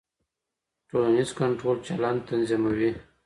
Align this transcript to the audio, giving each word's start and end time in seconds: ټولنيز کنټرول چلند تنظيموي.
ټولنيز 0.89 1.29
کنټرول 1.39 1.77
چلند 1.87 2.19
تنظيموي. 2.29 2.91